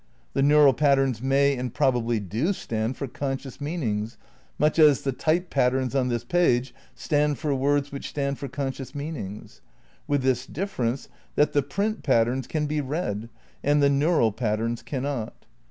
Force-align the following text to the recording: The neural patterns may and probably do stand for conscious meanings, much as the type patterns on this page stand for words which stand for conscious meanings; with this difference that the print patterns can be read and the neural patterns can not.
The 0.33 0.41
neural 0.41 0.73
patterns 0.73 1.21
may 1.21 1.55
and 1.55 1.71
probably 1.71 2.19
do 2.19 2.53
stand 2.53 2.97
for 2.97 3.05
conscious 3.05 3.61
meanings, 3.61 4.17
much 4.57 4.79
as 4.79 5.03
the 5.03 5.11
type 5.11 5.51
patterns 5.51 5.93
on 5.93 6.07
this 6.07 6.23
page 6.23 6.73
stand 6.95 7.37
for 7.37 7.53
words 7.53 7.91
which 7.91 8.09
stand 8.09 8.39
for 8.39 8.47
conscious 8.47 8.95
meanings; 8.95 9.61
with 10.07 10.23
this 10.23 10.47
difference 10.47 11.07
that 11.35 11.53
the 11.53 11.61
print 11.61 12.01
patterns 12.01 12.47
can 12.47 12.65
be 12.65 12.81
read 12.81 13.29
and 13.63 13.79
the 13.83 13.91
neural 13.91 14.31
patterns 14.31 14.81
can 14.81 15.03
not. 15.03 15.45